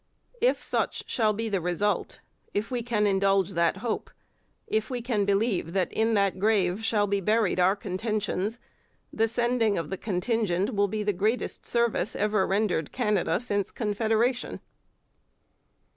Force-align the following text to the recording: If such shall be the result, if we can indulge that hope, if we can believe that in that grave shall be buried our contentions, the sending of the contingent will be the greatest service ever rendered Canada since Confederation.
If 0.41 0.63
such 0.63 1.03
shall 1.07 1.31
be 1.31 1.47
the 1.47 1.61
result, 1.61 2.21
if 2.55 2.71
we 2.71 2.81
can 2.81 3.05
indulge 3.05 3.51
that 3.51 3.77
hope, 3.85 4.09
if 4.65 4.89
we 4.89 4.99
can 4.99 5.25
believe 5.25 5.73
that 5.73 5.93
in 5.93 6.15
that 6.15 6.39
grave 6.39 6.83
shall 6.83 7.05
be 7.05 7.21
buried 7.21 7.59
our 7.59 7.75
contentions, 7.75 8.57
the 9.13 9.27
sending 9.27 9.77
of 9.77 9.91
the 9.91 9.97
contingent 9.99 10.73
will 10.73 10.87
be 10.87 11.03
the 11.03 11.13
greatest 11.13 11.67
service 11.67 12.15
ever 12.15 12.47
rendered 12.47 12.91
Canada 12.91 13.39
since 13.39 13.69
Confederation. 13.69 14.59